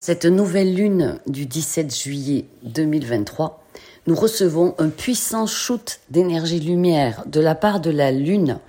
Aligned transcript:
Cette 0.00 0.26
nouvelle 0.26 0.76
lune 0.76 1.18
du 1.26 1.44
17 1.44 1.92
juillet 1.92 2.44
2023, 2.62 3.64
nous 4.06 4.14
recevons 4.14 4.76
un 4.78 4.90
puissant 4.90 5.48
shoot 5.48 5.98
d'énergie 6.08 6.60
lumière 6.60 7.24
de 7.26 7.40
la 7.40 7.56
part 7.56 7.80
de 7.80 7.90
la 7.90 8.12
lune. 8.12 8.60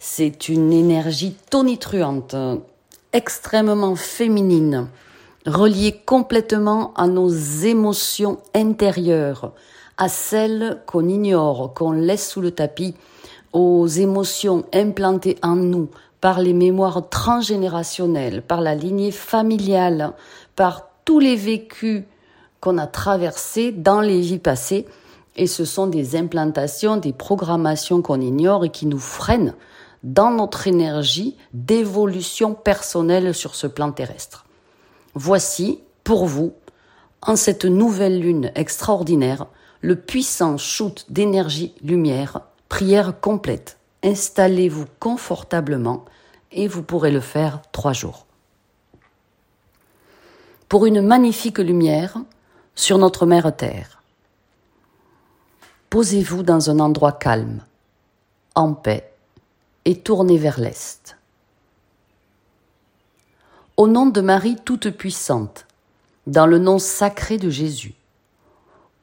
C'est 0.00 0.48
une 0.48 0.72
énergie 0.72 1.36
tonitruante, 1.50 2.34
extrêmement 3.12 3.94
féminine, 3.94 4.88
reliée 5.46 6.02
complètement 6.04 6.92
à 6.94 7.06
nos 7.06 7.30
émotions 7.30 8.38
intérieures, 8.52 9.52
à 9.98 10.08
celles 10.08 10.82
qu'on 10.86 11.08
ignore, 11.08 11.74
qu'on 11.74 11.92
laisse 11.92 12.28
sous 12.28 12.40
le 12.40 12.50
tapis, 12.50 12.96
aux 13.52 13.86
émotions 13.86 14.64
implantées 14.74 15.38
en 15.42 15.54
nous 15.54 15.90
par 16.20 16.40
les 16.40 16.54
mémoires 16.54 17.08
transgénérationnelles, 17.08 18.42
par 18.42 18.60
la 18.60 18.74
lignée 18.74 19.12
familiale, 19.12 20.12
par 20.56 20.88
tous 21.04 21.20
les 21.20 21.36
vécus 21.36 22.02
qu'on 22.60 22.78
a 22.78 22.86
traversés 22.86 23.70
dans 23.70 24.00
les 24.00 24.20
vies 24.20 24.38
passées. 24.38 24.86
Et 25.36 25.46
ce 25.46 25.64
sont 25.64 25.86
des 25.86 26.16
implantations, 26.16 26.96
des 26.96 27.12
programmations 27.12 28.02
qu'on 28.02 28.20
ignore 28.20 28.64
et 28.64 28.70
qui 28.70 28.86
nous 28.86 28.98
freinent 28.98 29.54
dans 30.02 30.30
notre 30.30 30.66
énergie 30.66 31.36
d'évolution 31.52 32.54
personnelle 32.54 33.34
sur 33.34 33.54
ce 33.54 33.66
plan 33.66 33.92
terrestre. 33.92 34.46
Voici, 35.14 35.80
pour 36.04 36.26
vous, 36.26 36.52
en 37.22 37.36
cette 37.36 37.64
nouvelle 37.64 38.20
lune 38.20 38.50
extraordinaire, 38.54 39.46
le 39.80 39.96
puissant 39.96 40.56
shoot 40.56 41.06
d'énergie 41.10 41.74
lumière, 41.82 42.40
prière 42.68 43.20
complète. 43.20 43.78
Installez-vous 44.02 44.86
confortablement 45.00 46.04
et 46.52 46.68
vous 46.68 46.82
pourrez 46.82 47.10
le 47.10 47.20
faire 47.20 47.60
trois 47.72 47.92
jours 47.92 48.25
pour 50.68 50.86
une 50.86 51.00
magnifique 51.00 51.58
lumière 51.58 52.18
sur 52.74 52.98
notre 52.98 53.26
mère 53.26 53.54
Terre. 53.56 54.02
Posez-vous 55.90 56.42
dans 56.42 56.70
un 56.70 56.80
endroit 56.80 57.12
calme, 57.12 57.62
en 58.54 58.74
paix, 58.74 59.12
et 59.84 59.98
tournez 60.00 60.36
vers 60.36 60.58
l'Est. 60.58 61.16
Au 63.76 63.86
nom 63.86 64.06
de 64.06 64.20
Marie 64.20 64.56
toute-puissante, 64.56 65.66
dans 66.26 66.46
le 66.46 66.58
nom 66.58 66.78
sacré 66.78 67.38
de 67.38 67.50
Jésus, 67.50 67.94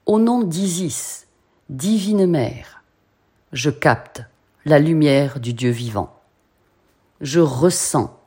au 0.05 0.19
nom 0.19 0.43
d'Isis, 0.43 1.27
divine 1.69 2.27
mère, 2.27 2.83
je 3.53 3.69
capte 3.69 4.23
la 4.65 4.79
lumière 4.79 5.39
du 5.39 5.53
Dieu 5.53 5.69
vivant. 5.69 6.13
Je 7.21 7.39
ressens 7.39 8.19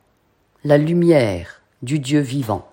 la 0.64 0.79
lumière 0.79 1.61
du 1.83 1.98
Dieu 1.98 2.20
vivant. 2.20 2.67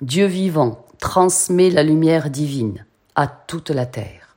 Dieu 0.00 0.26
vivant 0.26 0.86
transmet 0.98 1.70
la 1.70 1.82
lumière 1.82 2.30
divine 2.30 2.86
à 3.14 3.26
toute 3.26 3.70
la 3.70 3.84
terre. 3.84 4.36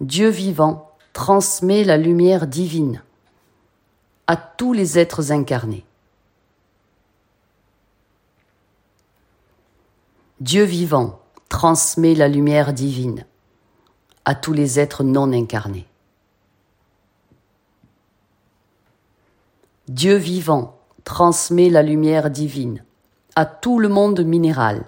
Dieu 0.00 0.28
vivant 0.28 0.92
transmet 1.12 1.84
la 1.84 1.96
lumière 1.96 2.46
divine 2.46 3.02
à 4.26 4.36
tous 4.36 4.72
les 4.72 4.98
êtres 4.98 5.32
incarnés. 5.32 5.84
Dieu 10.38 10.62
vivant 10.62 11.20
transmet 11.48 12.14
la 12.14 12.28
lumière 12.28 12.72
divine 12.72 13.26
à 14.24 14.34
tous 14.34 14.52
les 14.52 14.78
êtres 14.78 15.02
non 15.02 15.32
incarnés. 15.32 15.86
Dieu 19.88 20.14
vivant 20.14 20.79
transmet 21.04 21.70
la 21.70 21.82
lumière 21.82 22.30
divine 22.30 22.84
à 23.36 23.46
tout 23.46 23.78
le 23.78 23.88
monde 23.88 24.20
minéral. 24.20 24.84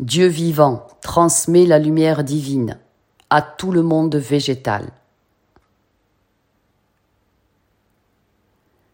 Dieu 0.00 0.26
vivant 0.26 0.86
transmet 1.00 1.66
la 1.66 1.78
lumière 1.78 2.24
divine 2.24 2.78
à 3.30 3.42
tout 3.42 3.72
le 3.72 3.82
monde 3.82 4.16
végétal. 4.16 4.90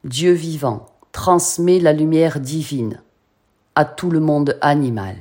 Dieu 0.05 0.33
vivant 0.33 0.87
transmet 1.13 1.81
la 1.81 1.93
lumière 1.93 2.41
divine 2.41 3.03
à 3.75 3.85
tout 3.85 4.11
le 4.11 4.21
monde 4.21 4.59
animal. 4.61 5.17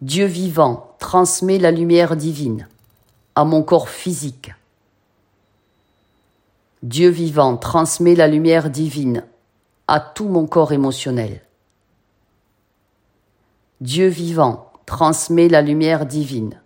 Dieu 0.00 0.26
vivant 0.26 0.96
transmet 0.98 1.58
la 1.58 1.70
lumière 1.70 2.16
divine 2.16 2.68
à 3.34 3.44
mon 3.44 3.62
corps 3.62 3.88
physique. 3.88 4.52
Dieu 6.82 7.10
vivant 7.10 7.56
transmet 7.56 8.16
la 8.16 8.26
lumière 8.26 8.68
divine 8.68 9.24
à 9.86 10.00
tout 10.00 10.28
mon 10.28 10.46
corps 10.46 10.72
émotionnel. 10.72 11.42
Dieu 13.80 14.08
vivant 14.08 14.72
transmet 14.84 15.48
la 15.48 15.62
lumière 15.62 16.06
divine 16.06 16.60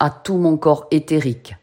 à 0.00 0.10
tout 0.10 0.38
mon 0.38 0.56
corps 0.56 0.88
éthérique. 0.90 1.54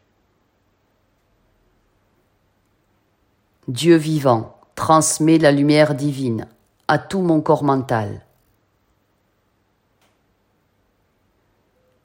Dieu 3.67 3.97
vivant 3.97 4.55
transmet 4.75 5.37
la 5.37 5.51
lumière 5.51 5.93
divine 5.93 6.47
à 6.87 6.99
tout 6.99 7.21
mon 7.21 7.41
corps 7.41 7.65
mental. 7.65 8.25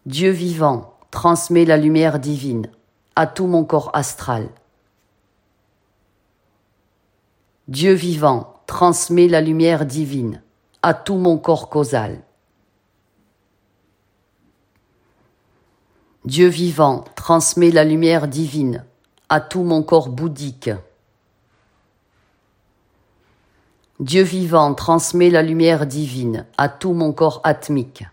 Dieu 0.06 0.30
vivant 0.30 0.94
transmet 1.12 1.64
la 1.64 1.76
lumière 1.76 2.18
divine 2.18 2.66
à 3.14 3.28
tout 3.28 3.46
mon 3.46 3.64
corps 3.64 3.90
astral. 3.94 4.48
Dieu 7.72 7.94
vivant 7.94 8.60
transmet 8.66 9.28
la 9.28 9.40
lumière 9.40 9.86
divine 9.86 10.42
à 10.82 10.92
tout 10.92 11.14
mon 11.14 11.38
corps 11.38 11.70
causal. 11.70 12.20
Dieu 16.26 16.48
vivant 16.48 17.02
transmet 17.16 17.70
la 17.70 17.84
lumière 17.84 18.28
divine 18.28 18.84
à 19.30 19.40
tout 19.40 19.62
mon 19.62 19.82
corps 19.82 20.10
bouddhique. 20.10 20.68
Dieu 24.00 24.22
vivant 24.22 24.74
transmet 24.74 25.30
la 25.30 25.40
lumière 25.40 25.86
divine 25.86 26.44
à 26.58 26.68
tout 26.68 26.92
mon 26.92 27.14
corps 27.14 27.40
atmique. 27.42 28.04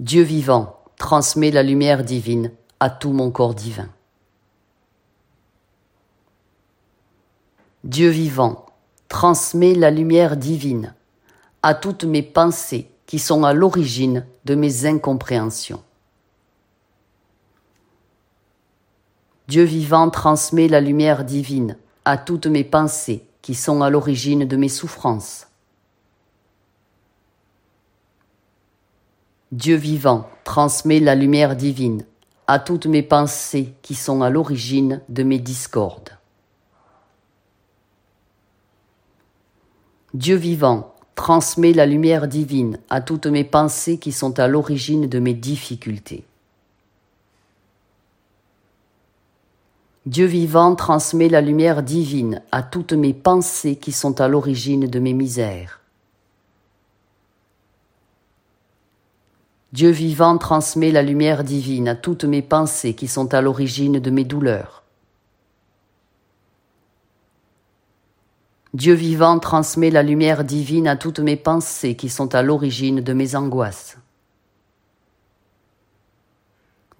Dieu 0.00 0.24
vivant 0.24 0.80
transmet 0.96 1.52
la 1.52 1.62
lumière 1.62 2.02
divine 2.02 2.50
à 2.80 2.90
tout 2.90 3.12
mon 3.12 3.30
corps 3.30 3.54
divin. 3.54 3.88
Dieu 7.88 8.10
vivant, 8.10 8.66
transmet 9.08 9.74
la 9.74 9.90
lumière 9.90 10.36
divine 10.36 10.94
à 11.62 11.74
toutes 11.74 12.04
mes 12.04 12.22
pensées 12.22 12.90
qui 13.06 13.18
sont 13.18 13.44
à 13.44 13.54
l'origine 13.54 14.26
de 14.44 14.54
mes 14.54 14.84
incompréhensions. 14.84 15.82
Dieu 19.48 19.62
vivant 19.62 20.10
transmet 20.10 20.68
la 20.68 20.82
lumière 20.82 21.24
divine 21.24 21.78
à 22.04 22.18
toutes 22.18 22.46
mes 22.46 22.62
pensées 22.62 23.24
qui 23.40 23.54
sont 23.54 23.80
à 23.80 23.88
l'origine 23.88 24.44
de 24.44 24.56
mes 24.58 24.68
souffrances. 24.68 25.46
Dieu 29.50 29.76
vivant 29.76 30.28
transmet 30.44 31.00
la 31.00 31.14
lumière 31.14 31.56
divine 31.56 32.04
à 32.46 32.58
toutes 32.58 32.84
mes 32.84 33.02
pensées 33.02 33.72
qui 33.80 33.94
sont 33.94 34.20
à 34.20 34.28
l'origine 34.28 35.00
de 35.08 35.22
mes 35.22 35.38
discordes. 35.38 36.17
Dieu 40.14 40.36
vivant 40.36 40.94
transmet 41.14 41.72
la 41.72 41.84
lumière 41.84 42.28
divine 42.28 42.78
à 42.88 43.00
toutes 43.00 43.26
mes 43.26 43.44
pensées 43.44 43.98
qui 43.98 44.12
sont 44.12 44.38
à 44.38 44.48
l'origine 44.48 45.06
de 45.06 45.18
mes 45.18 45.34
difficultés. 45.34 46.24
Dieu 50.06 50.24
vivant 50.24 50.74
transmet 50.74 51.28
la 51.28 51.42
lumière 51.42 51.82
divine 51.82 52.40
à 52.50 52.62
toutes 52.62 52.94
mes 52.94 53.12
pensées 53.12 53.76
qui 53.76 53.92
sont 53.92 54.22
à 54.22 54.28
l'origine 54.28 54.86
de 54.86 54.98
mes 54.98 55.12
misères. 55.12 55.80
Dieu 59.74 59.90
vivant 59.90 60.38
transmet 60.38 60.90
la 60.90 61.02
lumière 61.02 61.44
divine 61.44 61.88
à 61.88 61.94
toutes 61.94 62.24
mes 62.24 62.40
pensées 62.40 62.94
qui 62.94 63.06
sont 63.06 63.34
à 63.34 63.42
l'origine 63.42 63.98
de 63.98 64.10
mes 64.10 64.24
douleurs. 64.24 64.82
Dieu 68.74 68.92
vivant 68.92 69.38
transmet 69.38 69.90
la 69.90 70.02
lumière 70.02 70.44
divine 70.44 70.88
à 70.88 70.96
toutes 70.96 71.20
mes 71.20 71.36
pensées 71.36 71.96
qui 71.96 72.08
sont 72.08 72.34
à 72.34 72.42
l'origine 72.42 73.00
de 73.00 73.12
mes 73.14 73.34
angoisses. 73.34 73.96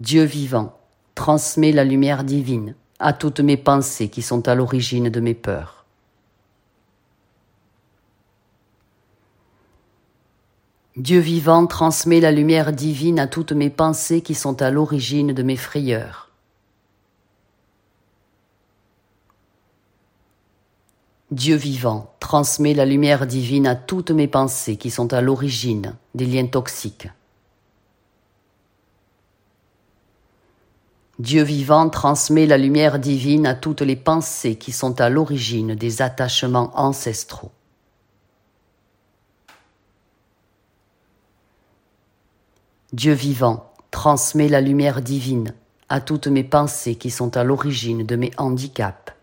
Dieu 0.01 0.23
vivant 0.23 0.79
transmet 1.15 1.73
la 1.73 1.85
lumière 1.85 2.25
divine 2.25 2.75
à 2.99 3.13
toutes 3.13 3.41
mes 3.41 3.57
pensées 3.57 4.09
qui 4.09 4.23
sont 4.23 4.49
à 4.49 4.55
l'origine 4.55 5.09
de 5.11 5.21
mes 5.21 5.35
peurs. 5.35 5.85
Dieu 10.97 11.21
vivant 11.21 11.67
transmet 11.67 12.21
la 12.21 12.33
lumière 12.33 12.73
divine 12.73 13.21
à 13.21 13.29
toutes 13.29 13.53
mes 13.53 13.71
pensées 13.71 14.21
qui 14.21 14.35
sont 14.35 14.63
à 14.63 14.71
l'origine 14.71 15.33
de 15.33 15.43
mes 15.43 15.57
frayeurs. 15.57 16.28
Dieu 21.31 21.57
vivant 21.57 22.15
transmet 22.21 22.73
la 22.73 22.87
lumière 22.87 23.27
divine 23.27 23.67
à 23.67 23.77
toutes 23.77 24.11
mes 24.11 24.29
pensées 24.29 24.77
qui 24.77 24.91
sont 24.91 25.13
à 25.13 25.21
l'origine 25.21 25.95
des 26.15 26.25
liens 26.25 26.47
toxiques. 26.47 27.09
Dieu 31.19 31.43
vivant 31.43 31.91
transmet 31.91 32.47
la 32.47 32.57
lumière 32.57 32.99
divine 32.99 33.45
à 33.45 33.55
toutes 33.55 33.83
les 33.83 33.97
pensées 33.97 34.57
qui 34.57 34.73
sont 34.73 35.01
à 35.01 35.11
l'origine 35.11 35.75
des 35.75 36.01
attachements 36.01 36.71
ancestraux. 36.75 37.51
Dieu 42.93 43.13
vivant 43.13 43.71
transmet 43.91 44.49
la 44.49 44.63
lumière 44.63 45.03
divine 45.03 45.53
à 45.91 46.01
toutes 46.01 46.29
mes 46.29 46.45
pensées 46.45 46.95
qui 46.95 47.11
sont 47.11 47.37
à 47.37 47.45
l'origine 47.45 48.07
de 48.07 48.17
mes 48.17 48.31
handicaps. 48.39 49.18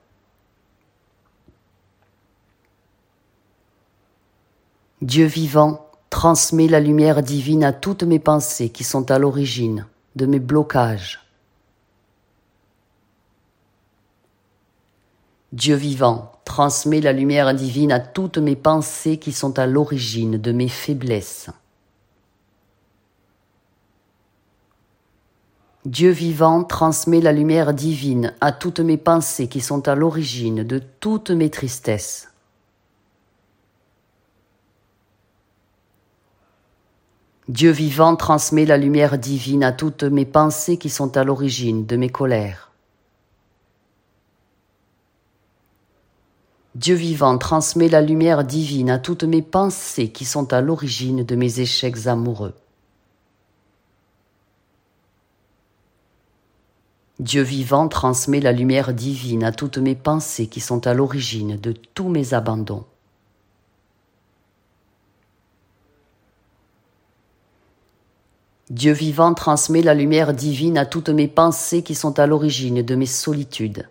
Dieu 5.06 5.28
vivant 5.28 5.88
transmet 6.10 6.68
la 6.68 6.80
lumière 6.80 7.22
divine 7.22 7.64
à 7.64 7.74
toutes 7.74 8.02
mes 8.02 8.18
pensées 8.18 8.70
qui 8.70 8.84
sont 8.84 9.12
à 9.12 9.20
l'origine 9.20 9.86
de 10.16 10.26
mes 10.26 10.40
blocages. 10.40 11.20
Dieu 15.54 15.76
vivant, 15.76 16.32
transmet 16.44 17.02
la 17.02 17.14
lumière 17.14 17.54
divine 17.54 17.92
à 17.92 18.00
toutes 18.00 18.40
mes 18.40 18.56
pensées 18.56 19.18
qui 19.18 19.32
sont 19.32 19.60
à 19.60 19.68
l'origine 19.68 20.40
de 20.40 20.52
mes 20.52 20.70
faiblesses. 20.70 21.52
Dieu 25.86 26.10
vivant 26.10 26.64
transmet 26.64 27.22
la 27.22 27.32
lumière 27.32 27.76
divine 27.76 28.34
à 28.42 28.52
toutes 28.52 28.80
mes 28.80 28.98
pensées 28.98 29.50
qui 29.50 29.62
sont 29.62 29.88
à 29.88 29.94
l'origine 29.94 30.64
de 30.64 30.80
toutes 31.00 31.30
mes 31.30 31.52
tristesses. 31.52 32.30
Dieu 37.48 37.70
vivant 37.70 38.16
transmet 38.16 38.66
la 38.66 38.76
lumière 38.76 39.20
divine 39.20 39.64
à 39.64 39.72
toutes 39.72 40.04
mes 40.04 40.26
pensées 40.26 40.78
qui 40.78 40.90
sont 40.90 41.16
à 41.16 41.24
l'origine 41.24 41.86
de 41.86 41.96
mes 41.96 42.10
colères. 42.10 42.72
Dieu 46.74 46.96
vivant 46.96 47.38
transmet 47.38 47.88
la 47.88 48.02
lumière 48.02 48.44
divine 48.44 48.90
à 48.90 48.98
toutes 48.98 49.24
mes 49.24 49.44
pensées 49.44 50.10
qui 50.10 50.26
sont 50.26 50.54
à 50.54 50.62
l'origine 50.62 51.24
de 51.24 51.36
mes 51.36 51.60
échecs 51.60 52.08
amoureux. 52.08 52.56
Dieu 57.20 57.44
vivant 57.44 57.88
transmet 57.88 58.42
la 58.42 58.52
lumière 58.54 58.92
divine 58.92 59.44
à 59.44 59.52
toutes 59.52 59.78
mes 59.78 59.96
pensées 59.96 60.48
qui 60.48 60.62
sont 60.62 60.88
à 60.88 60.96
l'origine 60.96 61.58
de 61.58 61.74
tous 61.74 62.10
mes 62.10 62.34
abandons. 62.34 62.86
Dieu 68.70 68.94
vivant 68.94 69.34
transmet 69.34 69.82
la 69.82 69.94
lumière 69.94 70.34
divine 70.34 70.78
à 70.78 70.86
toutes 70.86 71.10
mes 71.10 71.28
pensées 71.28 71.84
qui 71.84 71.94
sont 71.94 72.20
à 72.20 72.26
l'origine 72.26 72.82
de 72.82 72.96
mes 72.96 73.06
solitudes. 73.06 73.88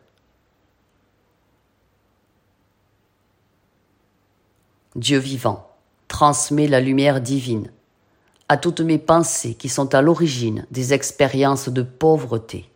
Dieu 4.96 5.18
vivant, 5.18 5.68
transmet 6.08 6.68
la 6.68 6.80
lumière 6.80 7.20
divine 7.20 7.70
à 8.48 8.56
toutes 8.56 8.80
mes 8.80 8.98
pensées 8.98 9.54
qui 9.54 9.68
sont 9.68 9.94
à 9.94 10.02
l'origine 10.02 10.66
des 10.70 10.92
expériences 10.92 11.68
de 11.68 11.82
pauvreté. 11.82 12.70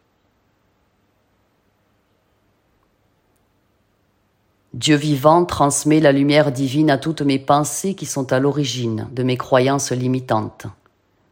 Dieu 4.75 4.97
vivant 4.97 5.45
transmet 5.45 6.01
la 6.01 6.13
lumière 6.13 6.53
divine 6.53 6.91
à 6.91 6.99
toutes 6.99 7.23
mes 7.23 7.39
pensées 7.39 7.95
qui 7.95 8.07
sont 8.07 8.33
à 8.33 8.39
l'origine 8.39 9.09
de 9.13 9.23
mes 9.23 9.37
croyances 9.37 9.93
limitantes, 9.93 10.67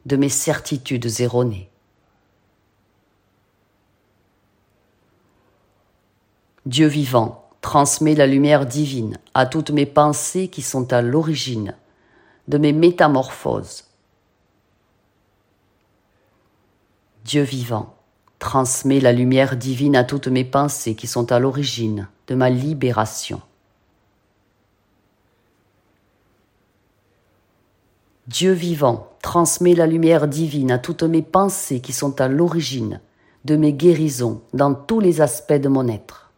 de 0.06 0.16
mes 0.16 0.28
certitudes 0.28 1.20
erronées. 1.20 1.68
Dieu 6.64 6.86
vivant, 6.86 7.48
transmet 7.60 8.14
la 8.14 8.26
lumière 8.26 8.66
divine 8.66 9.18
à 9.34 9.46
toutes 9.46 9.70
mes 9.70 9.86
pensées 9.86 10.48
qui 10.48 10.62
sont 10.62 10.92
à 10.92 11.02
l'origine 11.02 11.74
de 12.46 12.58
mes 12.58 12.72
métamorphoses. 12.72 13.84
Dieu 17.24 17.42
vivant, 17.42 17.96
transmet 18.38 19.00
la 19.00 19.12
lumière 19.12 19.56
divine 19.56 19.96
à 19.96 20.04
toutes 20.04 20.28
mes 20.28 20.44
pensées 20.44 20.94
qui 20.94 21.08
sont 21.08 21.32
à 21.32 21.40
l'origine 21.40 22.08
de 22.28 22.36
ma 22.36 22.48
libération. 22.50 23.42
Dieu 28.26 28.52
vivant, 28.52 29.12
transmet 29.22 29.74
la 29.74 29.86
lumière 29.86 30.26
divine 30.26 30.72
à 30.72 30.78
toutes 30.78 31.04
mes 31.04 31.22
pensées 31.22 31.80
qui 31.80 31.92
sont 31.92 32.20
à 32.20 32.26
l'origine 32.26 33.00
de 33.44 33.56
mes 33.56 33.72
guérisons 33.72 34.42
dans 34.52 34.74
tous 34.74 34.98
les 34.98 35.20
aspects 35.20 35.52
de 35.52 35.68
mon 35.68 35.86
être. 35.86 36.32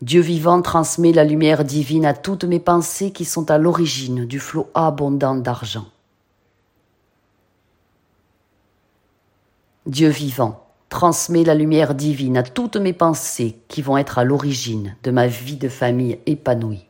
Dieu 0.00 0.20
vivant 0.20 0.62
transmet 0.62 1.12
la 1.12 1.24
lumière 1.24 1.64
divine 1.64 2.04
à 2.04 2.14
toutes 2.14 2.44
mes 2.44 2.60
pensées 2.60 3.12
qui 3.12 3.24
sont 3.24 3.50
à 3.50 3.58
l'origine 3.58 4.24
du 4.24 4.38
flot 4.40 4.68
abondant 4.74 5.36
d'argent. 5.36 5.86
Dieu 9.86 10.08
vivant 10.08 10.64
transmet 10.92 11.42
la 11.42 11.54
lumière 11.54 11.94
divine 11.94 12.36
à 12.36 12.42
toutes 12.42 12.76
mes 12.76 12.92
pensées 12.92 13.56
qui 13.68 13.80
vont 13.80 13.96
être 13.96 14.18
à 14.18 14.24
l'origine 14.24 14.94
de 15.02 15.10
ma 15.10 15.26
vie 15.26 15.56
de 15.56 15.70
famille 15.70 16.18
épanouie. 16.26 16.86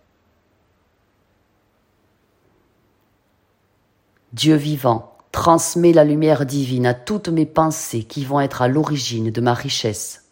Dieu 4.33 4.57
vivant 4.57 5.15
transmet 5.31 5.93
la 5.93 6.03
lumière 6.03 6.47
divine 6.47 6.85
à 6.85 6.95
toutes 6.95 7.29
mes 7.29 7.47
pensées 7.47 8.03
qui 8.03 8.25
vont 8.25 8.41
être 8.41 8.61
à 8.61 8.67
l'origine 8.67 9.31
de 9.31 9.41
ma 9.41 9.55
richesse 9.55 10.25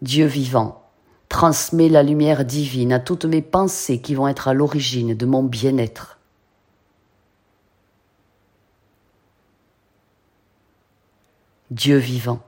Dieu 0.00 0.24
vivant, 0.24 0.80
transmet 1.28 1.90
la 1.90 2.02
lumière 2.02 2.46
divine 2.46 2.94
à 2.94 2.98
toutes 2.98 3.26
mes 3.26 3.42
pensées 3.42 4.00
qui 4.00 4.14
vont 4.14 4.26
être 4.26 4.48
à 4.48 4.54
l'origine 4.54 5.12
de 5.12 5.26
mon 5.26 5.42
bien-être. 5.42 6.19
Dieu 11.70 11.98
vivant, 11.98 12.40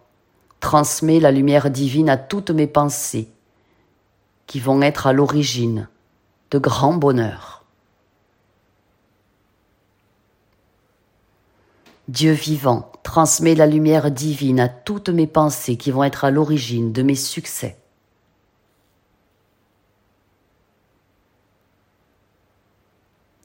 transmet 0.58 1.20
la 1.20 1.30
lumière 1.30 1.70
divine 1.70 2.08
à 2.08 2.16
toutes 2.16 2.50
mes 2.50 2.66
pensées 2.66 3.28
qui 4.46 4.58
vont 4.58 4.82
être 4.82 5.06
à 5.06 5.12
l'origine 5.12 5.88
de 6.50 6.58
grand 6.58 6.94
bonheur. 6.94 7.64
Dieu 12.08 12.32
vivant, 12.32 12.90
transmet 13.04 13.54
la 13.54 13.66
lumière 13.66 14.10
divine 14.10 14.60
à 14.60 14.68
toutes 14.68 15.08
mes 15.08 15.26
pensées 15.26 15.76
qui 15.76 15.90
vont 15.90 16.04
être 16.04 16.24
à 16.24 16.30
l'origine 16.30 16.92
de 16.92 17.02
mes 17.02 17.14
succès. 17.14 17.81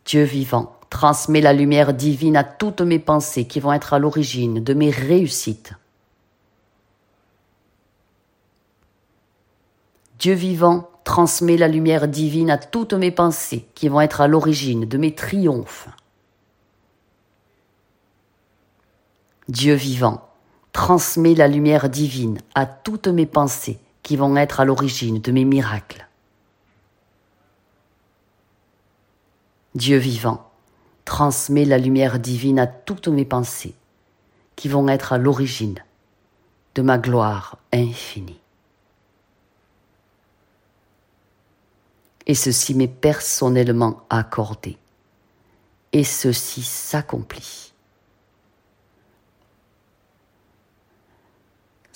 Dieu 0.07 0.23
vivant, 0.23 0.73
transmet 0.89 1.41
la 1.41 1.51
lumière 1.51 1.93
divine 1.93 2.37
à 2.37 2.45
toutes 2.45 2.79
mes 2.79 2.97
pensées 2.97 3.45
qui 3.45 3.59
vont 3.59 3.73
être 3.73 3.93
à 3.93 3.99
l'origine 3.99 4.63
de 4.63 4.73
mes 4.73 4.89
réussites. 4.89 5.73
Dieu 10.17 10.33
vivant, 10.33 10.89
transmet 11.03 11.57
la 11.57 11.67
lumière 11.67 12.07
divine 12.07 12.49
à 12.49 12.57
toutes 12.57 12.93
mes 12.93 13.11
pensées 13.11 13.67
qui 13.75 13.89
vont 13.89 13.99
être 13.99 14.21
à 14.21 14.29
l'origine 14.29 14.85
de 14.85 14.97
mes 14.97 15.13
triomphes. 15.13 15.89
Dieu 19.49 19.73
vivant, 19.73 20.29
transmet 20.71 21.35
la 21.35 21.49
lumière 21.49 21.89
divine 21.89 22.39
à 22.55 22.65
toutes 22.65 23.07
mes 23.07 23.25
pensées 23.25 23.77
qui 24.03 24.15
vont 24.15 24.37
être 24.37 24.61
à 24.61 24.65
l'origine 24.65 25.19
de 25.19 25.31
mes 25.33 25.43
miracles. 25.43 26.06
Dieu 29.75 29.97
vivant, 29.97 30.49
transmet 31.05 31.65
la 31.65 31.77
lumière 31.77 32.19
divine 32.19 32.59
à 32.59 32.67
toutes 32.67 33.07
mes 33.07 33.25
pensées 33.25 33.75
qui 34.55 34.67
vont 34.67 34.87
être 34.87 35.13
à 35.13 35.17
l'origine 35.17 35.83
de 36.75 36.81
ma 36.81 36.97
gloire 36.97 37.57
infinie. 37.73 38.39
Et 42.25 42.35
ceci 42.35 42.73
m'est 42.75 42.87
personnellement 42.87 44.01
accordé. 44.09 44.77
Et 45.93 46.03
ceci 46.03 46.61
s'accomplit. 46.61 47.67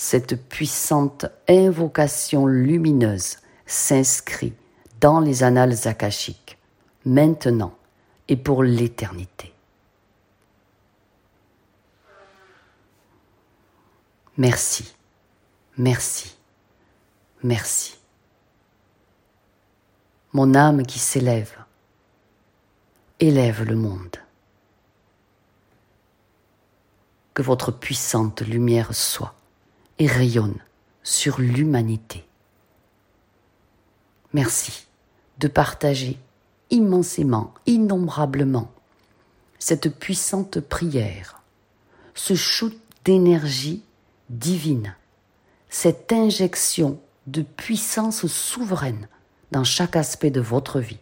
cette 0.02 0.36
puissante 0.50 1.28
invocation 1.48 2.48
lumineuse 2.48 3.38
s'inscrit 3.68 4.54
dans 5.00 5.20
les 5.20 5.44
annales 5.44 5.76
akashiques, 5.86 6.58
maintenant 7.06 7.76
et 8.28 8.38
pour 8.38 8.64
l'éternité. 8.64 9.54
Merci, 14.38 14.96
merci, 15.78 16.36
merci. 17.44 17.98
Mon 20.34 20.56
âme 20.56 20.86
qui 20.86 21.00
s'élève, 21.00 21.58
élève 23.20 23.64
le 23.64 23.76
monde. 23.76 24.16
Que 27.34 27.42
votre 27.42 27.72
puissante 27.72 28.42
lumière 28.42 28.96
soit 28.96 29.36
et 30.00 30.08
rayonne 30.08 30.58
sur 31.04 31.40
l'humanité. 31.40 32.26
Merci 34.34 34.88
de 35.40 35.48
partager 35.48 36.18
immensément, 36.72 37.54
innombrablement 37.68 38.72
cette 39.60 39.96
puissante 40.00 40.60
prière, 40.60 41.44
ce 42.16 42.34
shoot 42.34 42.76
d'énergie 43.06 43.84
divine, 44.30 44.96
cette 45.70 46.12
injection 46.12 47.00
de 47.28 47.44
puissance 47.44 48.26
souveraine 48.26 49.08
dans 49.52 49.64
chaque 49.64 49.96
aspect 49.96 50.32
de 50.32 50.42
votre 50.42 50.80
vie 50.80 51.00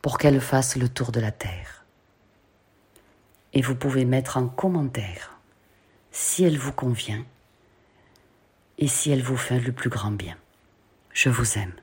pour 0.00 0.16
qu'elle 0.16 0.40
fasse 0.40 0.76
le 0.76 0.88
tour 0.88 1.12
de 1.12 1.20
la 1.20 1.30
Terre. 1.30 1.84
Et 3.52 3.60
vous 3.60 3.74
pouvez 3.74 4.04
mettre 4.04 4.36
en 4.38 4.48
commentaire 4.48 5.38
si 6.10 6.44
elle 6.44 6.58
vous 6.58 6.72
convient 6.72 7.24
et 8.78 8.88
si 8.88 9.10
elle 9.10 9.22
vous 9.22 9.36
fait 9.36 9.60
le 9.60 9.72
plus 9.72 9.90
grand 9.90 10.10
bien. 10.10 10.36
Je 11.12 11.28
vous 11.28 11.58
aime. 11.58 11.74